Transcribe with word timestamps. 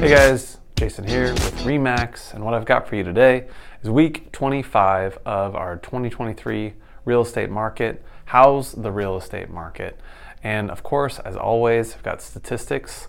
Hey 0.00 0.08
guys, 0.08 0.56
Jason 0.76 1.06
here 1.06 1.34
with 1.34 1.66
RE/MAX, 1.66 2.32
and 2.32 2.42
what 2.42 2.54
I've 2.54 2.64
got 2.64 2.88
for 2.88 2.96
you 2.96 3.04
today 3.04 3.48
is 3.82 3.90
week 3.90 4.32
25 4.32 5.18
of 5.26 5.54
our 5.54 5.76
2023 5.76 6.72
real 7.04 7.20
estate 7.20 7.50
market. 7.50 8.02
How's 8.24 8.72
the 8.72 8.90
real 8.90 9.18
estate 9.18 9.50
market? 9.50 10.00
And 10.42 10.70
of 10.70 10.82
course, 10.82 11.18
as 11.18 11.36
always, 11.36 11.94
I've 11.94 12.02
got 12.02 12.22
statistics. 12.22 13.08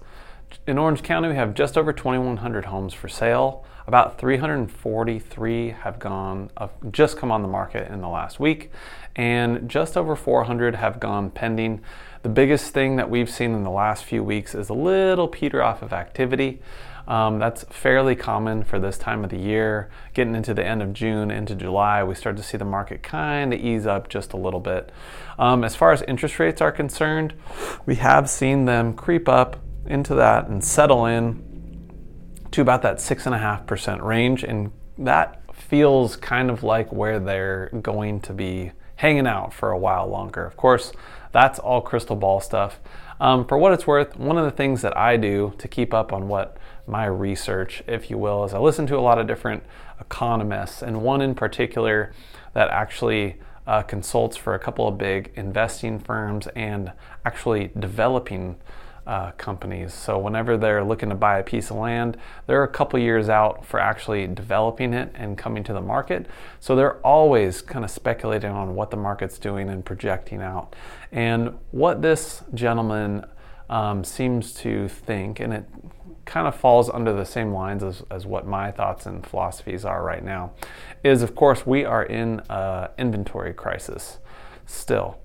In 0.67 0.77
Orange 0.77 1.01
County, 1.01 1.29
we 1.29 1.35
have 1.35 1.53
just 1.53 1.77
over 1.77 1.93
2,100 1.93 2.65
homes 2.65 2.93
for 2.93 3.07
sale. 3.07 3.65
About 3.87 4.19
343 4.19 5.69
have 5.69 5.97
gone, 5.97 6.49
uh, 6.57 6.67
just 6.91 7.17
come 7.17 7.31
on 7.31 7.41
the 7.41 7.47
market 7.47 7.91
in 7.91 8.01
the 8.01 8.07
last 8.07 8.39
week, 8.39 8.71
and 9.15 9.67
just 9.69 9.97
over 9.97 10.15
400 10.15 10.75
have 10.75 10.99
gone 10.99 11.31
pending. 11.31 11.81
The 12.21 12.29
biggest 12.29 12.73
thing 12.73 12.95
that 12.97 13.09
we've 13.09 13.29
seen 13.29 13.53
in 13.53 13.63
the 13.63 13.71
last 13.71 14.03
few 14.03 14.23
weeks 14.23 14.53
is 14.53 14.69
a 14.69 14.73
little 14.73 15.27
peter 15.27 15.63
off 15.63 15.81
of 15.81 15.93
activity. 15.93 16.61
Um, 17.07 17.39
that's 17.39 17.63
fairly 17.63 18.15
common 18.15 18.63
for 18.63 18.79
this 18.79 18.97
time 18.97 19.23
of 19.23 19.31
the 19.31 19.39
year. 19.39 19.89
Getting 20.13 20.35
into 20.35 20.53
the 20.53 20.65
end 20.65 20.83
of 20.83 20.93
June, 20.93 21.31
into 21.31 21.55
July, 21.55 22.03
we 22.03 22.13
start 22.13 22.37
to 22.37 22.43
see 22.43 22.57
the 22.57 22.65
market 22.65 23.01
kind 23.01 23.53
of 23.53 23.59
ease 23.59 23.87
up 23.87 24.09
just 24.09 24.33
a 24.33 24.37
little 24.37 24.59
bit. 24.59 24.91
Um, 25.39 25.63
as 25.63 25.75
far 25.75 25.91
as 25.91 26.03
interest 26.03 26.37
rates 26.39 26.61
are 26.61 26.71
concerned, 26.71 27.33
we 27.85 27.95
have 27.95 28.29
seen 28.29 28.65
them 28.65 28.93
creep 28.93 29.27
up 29.27 29.57
into 29.85 30.15
that 30.15 30.47
and 30.47 30.63
settle 30.63 31.05
in 31.05 31.47
to 32.51 32.61
about 32.61 32.81
that 32.81 32.97
6.5% 32.97 34.03
range. 34.03 34.43
And 34.43 34.71
that 34.97 35.41
feels 35.55 36.15
kind 36.15 36.49
of 36.49 36.63
like 36.63 36.91
where 36.91 37.19
they're 37.19 37.69
going 37.81 38.19
to 38.21 38.33
be 38.33 38.71
hanging 38.95 39.27
out 39.27 39.53
for 39.53 39.71
a 39.71 39.77
while 39.77 40.07
longer. 40.07 40.45
Of 40.45 40.57
course, 40.57 40.91
that's 41.31 41.59
all 41.59 41.81
crystal 41.81 42.15
ball 42.15 42.39
stuff. 42.39 42.79
Um, 43.19 43.45
for 43.45 43.57
what 43.57 43.71
it's 43.73 43.85
worth, 43.85 44.17
one 44.17 44.37
of 44.37 44.45
the 44.45 44.51
things 44.51 44.81
that 44.81 44.97
I 44.97 45.15
do 45.15 45.53
to 45.59 45.67
keep 45.67 45.93
up 45.93 46.11
on 46.11 46.27
what 46.27 46.57
my 46.87 47.05
research, 47.05 47.83
if 47.87 48.09
you 48.09 48.17
will, 48.17 48.43
is 48.43 48.53
I 48.53 48.59
listen 48.59 48.87
to 48.87 48.97
a 48.97 48.99
lot 48.99 49.19
of 49.19 49.27
different 49.27 49.63
economists, 49.99 50.81
and 50.81 51.01
one 51.03 51.21
in 51.21 51.35
particular 51.35 52.13
that 52.53 52.69
actually 52.69 53.37
uh, 53.67 53.83
consults 53.83 54.35
for 54.35 54.55
a 54.55 54.59
couple 54.59 54.87
of 54.87 54.97
big 54.97 55.31
investing 55.35 55.99
firms 55.99 56.47
and 56.55 56.91
actually 57.23 57.71
developing 57.79 58.57
uh, 59.07 59.31
companies. 59.31 59.93
So 59.93 60.17
whenever 60.17 60.57
they're 60.57 60.83
looking 60.83 61.09
to 61.09 61.15
buy 61.15 61.39
a 61.39 61.43
piece 61.43 61.69
of 61.71 61.77
land, 61.77 62.17
they're 62.47 62.63
a 62.63 62.67
couple 62.67 62.99
years 62.99 63.29
out 63.29 63.65
for 63.65 63.79
actually 63.79 64.27
developing 64.27 64.93
it 64.93 65.11
and 65.15 65.37
coming 65.37 65.63
to 65.63 65.73
the 65.73 65.81
market. 65.81 66.27
So 66.59 66.75
they're 66.75 66.97
always 66.97 67.61
kind 67.61 67.83
of 67.83 67.91
speculating 67.91 68.51
on 68.51 68.75
what 68.75 68.91
the 68.91 68.97
market's 68.97 69.39
doing 69.39 69.69
and 69.69 69.83
projecting 69.83 70.41
out. 70.41 70.75
And 71.11 71.57
what 71.71 72.01
this 72.01 72.43
gentleman 72.53 73.25
um, 73.69 74.03
seems 74.03 74.53
to 74.55 74.87
think, 74.87 75.39
and 75.39 75.53
it 75.53 75.65
kind 76.25 76.47
of 76.47 76.55
falls 76.55 76.89
under 76.89 77.13
the 77.13 77.25
same 77.25 77.51
lines 77.51 77.83
as, 77.83 78.03
as 78.11 78.25
what 78.25 78.45
my 78.45 78.71
thoughts 78.71 79.05
and 79.05 79.25
philosophies 79.25 79.83
are 79.83 80.03
right 80.03 80.23
now, 80.23 80.51
is 81.03 81.23
of 81.23 81.35
course 81.35 81.65
we 81.65 81.83
are 81.83 82.03
in 82.03 82.41
an 82.49 82.89
inventory 82.97 83.53
crisis 83.53 84.19
still. 84.65 85.17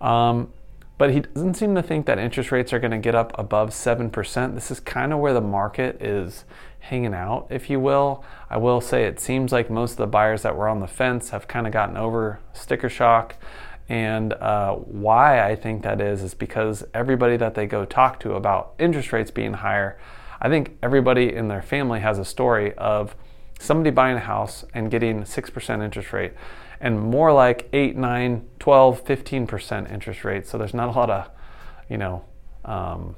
Um, 0.00 0.52
but 0.98 1.10
he 1.10 1.20
doesn't 1.20 1.54
seem 1.54 1.74
to 1.74 1.82
think 1.82 2.06
that 2.06 2.18
interest 2.18 2.52
rates 2.52 2.72
are 2.72 2.78
going 2.78 2.92
to 2.92 2.98
get 2.98 3.14
up 3.14 3.32
above 3.38 3.70
7%. 3.70 4.54
This 4.54 4.70
is 4.70 4.80
kind 4.80 5.12
of 5.12 5.18
where 5.18 5.32
the 5.32 5.40
market 5.40 6.00
is 6.00 6.44
hanging 6.80 7.14
out, 7.14 7.46
if 7.50 7.70
you 7.70 7.80
will. 7.80 8.24
I 8.50 8.56
will 8.56 8.80
say 8.80 9.04
it 9.04 9.18
seems 9.18 9.52
like 9.52 9.70
most 9.70 9.92
of 9.92 9.96
the 9.98 10.06
buyers 10.06 10.42
that 10.42 10.56
were 10.56 10.68
on 10.68 10.80
the 10.80 10.86
fence 10.86 11.30
have 11.30 11.48
kind 11.48 11.66
of 11.66 11.72
gotten 11.72 11.96
over 11.96 12.40
sticker 12.52 12.88
shock. 12.88 13.36
And 13.88 14.32
uh, 14.34 14.74
why 14.74 15.44
I 15.44 15.56
think 15.56 15.82
that 15.82 16.00
is, 16.00 16.22
is 16.22 16.34
because 16.34 16.84
everybody 16.94 17.36
that 17.36 17.54
they 17.54 17.66
go 17.66 17.84
talk 17.84 18.20
to 18.20 18.34
about 18.34 18.74
interest 18.78 19.12
rates 19.12 19.30
being 19.30 19.54
higher, 19.54 19.98
I 20.40 20.48
think 20.48 20.76
everybody 20.82 21.34
in 21.34 21.48
their 21.48 21.62
family 21.62 22.00
has 22.00 22.18
a 22.18 22.24
story 22.24 22.74
of 22.74 23.14
somebody 23.58 23.90
buying 23.90 24.16
a 24.16 24.20
house 24.20 24.64
and 24.74 24.90
getting 24.90 25.22
6% 25.22 25.84
interest 25.84 26.12
rate 26.12 26.32
and 26.82 27.00
more 27.00 27.32
like 27.32 27.68
8, 27.72 27.96
9, 27.96 28.48
12, 28.58 29.04
15% 29.04 29.92
interest 29.92 30.24
rates. 30.24 30.50
So 30.50 30.58
there's 30.58 30.74
not 30.74 30.88
a 30.88 30.90
lot 30.90 31.08
of, 31.08 31.30
you 31.88 31.96
know, 31.96 32.24
um, 32.64 33.14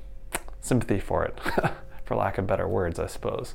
sympathy 0.61 1.01
for 1.01 1.25
it, 1.25 1.41
for 2.05 2.15
lack 2.15 2.37
of 2.37 2.47
better 2.47 2.69
words, 2.69 2.99
I 2.99 3.07
suppose. 3.07 3.55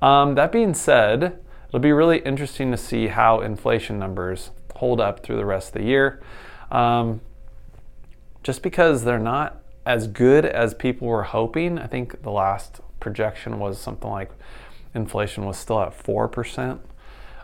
Um, 0.00 0.36
that 0.36 0.52
being 0.52 0.74
said, 0.74 1.40
it'll 1.66 1.80
be 1.80 1.90
really 1.90 2.20
interesting 2.20 2.70
to 2.70 2.76
see 2.76 3.08
how 3.08 3.40
inflation 3.40 3.98
numbers 3.98 4.52
hold 4.76 5.00
up 5.00 5.24
through 5.24 5.36
the 5.36 5.44
rest 5.44 5.74
of 5.74 5.82
the 5.82 5.88
year. 5.88 6.22
Um, 6.70 7.20
just 8.44 8.62
because 8.62 9.02
they're 9.02 9.18
not 9.18 9.60
as 9.84 10.06
good 10.06 10.46
as 10.46 10.72
people 10.72 11.08
were 11.08 11.24
hoping, 11.24 11.80
I 11.80 11.88
think 11.88 12.22
the 12.22 12.30
last 12.30 12.80
projection 13.00 13.58
was 13.58 13.80
something 13.80 14.08
like 14.08 14.30
inflation 14.94 15.44
was 15.44 15.58
still 15.58 15.80
at 15.80 15.98
4%. 15.98 16.78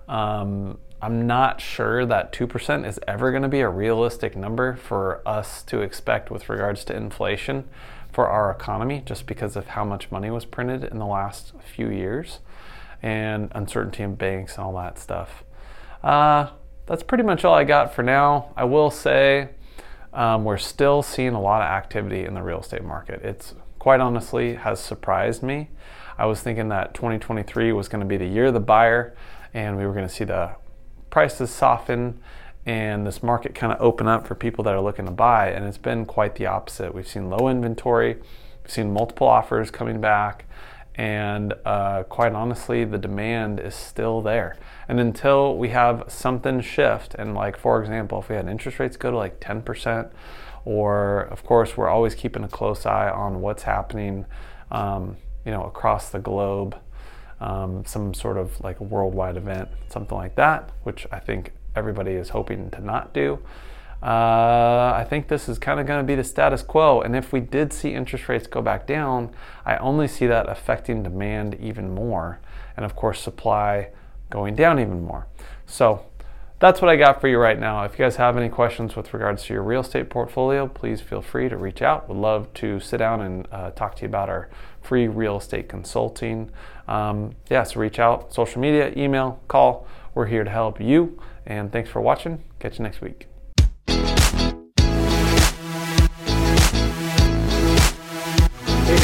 Um, 0.06 0.78
I'm 1.04 1.26
not 1.26 1.60
sure 1.60 2.06
that 2.06 2.32
2% 2.32 2.88
is 2.88 2.98
ever 3.06 3.30
going 3.30 3.42
to 3.42 3.48
be 3.48 3.60
a 3.60 3.68
realistic 3.68 4.34
number 4.34 4.74
for 4.74 5.20
us 5.28 5.62
to 5.64 5.82
expect 5.82 6.30
with 6.30 6.48
regards 6.48 6.82
to 6.86 6.96
inflation 6.96 7.68
for 8.10 8.26
our 8.26 8.50
economy, 8.50 9.02
just 9.04 9.26
because 9.26 9.54
of 9.54 9.66
how 9.66 9.84
much 9.84 10.10
money 10.10 10.30
was 10.30 10.46
printed 10.46 10.82
in 10.82 10.98
the 10.98 11.04
last 11.04 11.52
few 11.62 11.90
years 11.90 12.38
and 13.02 13.52
uncertainty 13.54 14.02
in 14.02 14.14
banks 14.14 14.54
and 14.54 14.64
all 14.64 14.74
that 14.76 14.98
stuff. 14.98 15.44
Uh, 16.02 16.48
that's 16.86 17.02
pretty 17.02 17.24
much 17.24 17.44
all 17.44 17.52
I 17.52 17.64
got 17.64 17.94
for 17.94 18.02
now. 18.02 18.54
I 18.56 18.64
will 18.64 18.90
say 18.90 19.50
um, 20.14 20.42
we're 20.44 20.56
still 20.56 21.02
seeing 21.02 21.34
a 21.34 21.40
lot 21.40 21.60
of 21.60 21.68
activity 21.68 22.24
in 22.24 22.32
the 22.32 22.42
real 22.42 22.60
estate 22.60 22.82
market. 22.82 23.20
It's 23.22 23.54
quite 23.78 24.00
honestly 24.00 24.54
has 24.54 24.80
surprised 24.80 25.42
me. 25.42 25.68
I 26.16 26.24
was 26.24 26.40
thinking 26.40 26.70
that 26.70 26.94
2023 26.94 27.72
was 27.72 27.88
going 27.88 28.00
to 28.00 28.06
be 28.06 28.16
the 28.16 28.24
year 28.24 28.46
of 28.46 28.54
the 28.54 28.60
buyer 28.60 29.14
and 29.52 29.76
we 29.76 29.84
were 29.84 29.92
going 29.92 30.08
to 30.08 30.14
see 30.14 30.24
the 30.24 30.56
prices 31.14 31.48
soften 31.48 32.18
and 32.66 33.06
this 33.06 33.22
market 33.22 33.54
kind 33.54 33.72
of 33.72 33.80
open 33.80 34.08
up 34.08 34.26
for 34.26 34.34
people 34.34 34.64
that 34.64 34.74
are 34.74 34.80
looking 34.80 35.04
to 35.04 35.12
buy. 35.12 35.48
And 35.48 35.64
it's 35.64 35.78
been 35.78 36.06
quite 36.06 36.34
the 36.34 36.46
opposite. 36.46 36.92
We've 36.92 37.06
seen 37.06 37.30
low 37.30 37.46
inventory, 37.46 38.14
we've 38.14 38.70
seen 38.72 38.92
multiple 38.92 39.28
offers 39.28 39.70
coming 39.70 40.00
back, 40.00 40.44
and 40.96 41.54
uh, 41.64 42.02
quite 42.02 42.32
honestly, 42.32 42.84
the 42.84 42.98
demand 42.98 43.60
is 43.60 43.76
still 43.76 44.22
there. 44.22 44.56
And 44.88 44.98
until 44.98 45.56
we 45.56 45.68
have 45.68 46.02
something 46.08 46.60
shift, 46.60 47.14
and 47.14 47.32
like 47.32 47.56
for 47.56 47.80
example, 47.80 48.18
if 48.18 48.28
we 48.28 48.34
had 48.34 48.48
interest 48.48 48.80
rates 48.80 48.96
go 48.96 49.12
to 49.12 49.16
like 49.16 49.38
10%, 49.38 50.10
or 50.64 51.20
of 51.30 51.44
course, 51.44 51.76
we're 51.76 51.88
always 51.88 52.16
keeping 52.16 52.42
a 52.42 52.48
close 52.48 52.86
eye 52.86 53.08
on 53.08 53.40
what's 53.40 53.62
happening, 53.62 54.26
um, 54.72 55.16
you 55.46 55.52
know, 55.52 55.62
across 55.62 56.10
the 56.10 56.18
globe 56.18 56.76
um, 57.44 57.84
some 57.84 58.14
sort 58.14 58.38
of 58.38 58.58
like 58.62 58.80
a 58.80 58.82
worldwide 58.82 59.36
event, 59.36 59.68
something 59.90 60.16
like 60.16 60.34
that, 60.36 60.70
which 60.82 61.06
I 61.12 61.18
think 61.18 61.52
everybody 61.76 62.12
is 62.12 62.30
hoping 62.30 62.70
to 62.70 62.80
not 62.80 63.12
do. 63.12 63.38
Uh, 64.02 64.92
I 64.96 65.06
think 65.08 65.28
this 65.28 65.48
is 65.48 65.58
kind 65.58 65.78
of 65.78 65.86
going 65.86 66.00
to 66.00 66.06
be 66.06 66.14
the 66.14 66.24
status 66.24 66.62
quo. 66.62 67.02
And 67.02 67.14
if 67.14 67.32
we 67.32 67.40
did 67.40 67.72
see 67.72 67.92
interest 67.92 68.28
rates 68.28 68.46
go 68.46 68.62
back 68.62 68.86
down, 68.86 69.30
I 69.66 69.76
only 69.76 70.08
see 70.08 70.26
that 70.26 70.48
affecting 70.48 71.02
demand 71.02 71.56
even 71.60 71.94
more. 71.94 72.40
And 72.76 72.84
of 72.84 72.96
course, 72.96 73.20
supply 73.20 73.90
going 74.30 74.54
down 74.54 74.80
even 74.80 75.04
more. 75.04 75.26
So 75.66 76.06
that's 76.64 76.80
what 76.80 76.88
I 76.88 76.96
got 76.96 77.20
for 77.20 77.28
you 77.28 77.36
right 77.36 77.60
now. 77.60 77.84
If 77.84 77.92
you 77.92 78.06
guys 78.06 78.16
have 78.16 78.38
any 78.38 78.48
questions 78.48 78.96
with 78.96 79.12
regards 79.12 79.44
to 79.44 79.52
your 79.52 79.62
real 79.62 79.82
estate 79.82 80.08
portfolio, 80.08 80.66
please 80.66 81.02
feel 81.02 81.20
free 81.20 81.50
to 81.50 81.58
reach 81.58 81.82
out. 81.82 82.08
Would 82.08 82.16
love 82.16 82.50
to 82.54 82.80
sit 82.80 82.96
down 82.96 83.20
and 83.20 83.46
uh, 83.52 83.72
talk 83.72 83.96
to 83.96 84.02
you 84.02 84.08
about 84.08 84.30
our 84.30 84.48
free 84.80 85.06
real 85.06 85.36
estate 85.36 85.68
consulting. 85.68 86.50
Um, 86.88 87.34
yeah, 87.50 87.64
so 87.64 87.80
reach 87.80 87.98
out, 87.98 88.32
social 88.32 88.62
media, 88.62 88.94
email, 88.96 89.42
call. 89.46 89.86
We're 90.14 90.24
here 90.24 90.42
to 90.42 90.48
help 90.48 90.80
you. 90.80 91.20
And 91.44 91.70
thanks 91.70 91.90
for 91.90 92.00
watching. 92.00 92.42
Catch 92.60 92.78
you 92.78 92.84
next 92.84 93.02
week. 93.02 93.26
Hey 93.86 93.96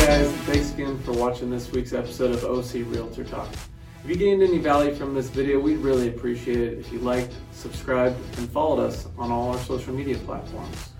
guys, 0.06 0.32
thanks 0.46 0.72
again 0.72 0.98
for 1.00 1.12
watching 1.12 1.50
this 1.50 1.70
week's 1.72 1.92
episode 1.92 2.30
of 2.30 2.42
OC 2.42 2.90
Realtor 2.90 3.24
Talk. 3.24 3.48
If 4.02 4.08
you 4.08 4.16
gained 4.16 4.42
any 4.42 4.56
value 4.56 4.94
from 4.94 5.14
this 5.14 5.28
video, 5.28 5.60
we'd 5.60 5.76
really 5.76 6.08
appreciate 6.08 6.56
it 6.56 6.78
if 6.78 6.90
you 6.90 7.00
liked, 7.00 7.34
subscribed, 7.52 8.16
and 8.38 8.50
followed 8.50 8.82
us 8.82 9.06
on 9.18 9.30
all 9.30 9.52
our 9.52 9.58
social 9.58 9.92
media 9.92 10.16
platforms. 10.16 10.90